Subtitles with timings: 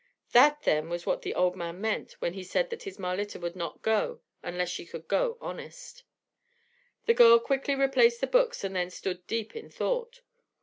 [0.31, 3.55] That, then, was what the old man meant when he said that his Marlitta would
[3.55, 6.01] not go unless she could "go honest."
[7.05, 10.21] The girl quickly replaced the books and then stood deep in thought.